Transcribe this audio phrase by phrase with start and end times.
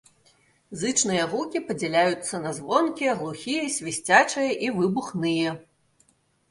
[0.83, 5.49] Зычныя гукі падзяляюцца на звонкія, глухія, свісцячыя і выбухныя.